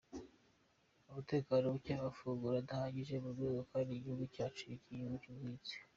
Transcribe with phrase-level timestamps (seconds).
[1.09, 5.75] Umutekano muke, amafunguro adahagije mu ngo kandi igihugu cyacu ari igihugu cy’ubuhinzi.